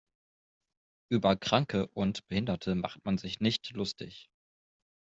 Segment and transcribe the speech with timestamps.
[1.11, 4.31] Über Kranke und Behinderte macht man sich nicht lustig.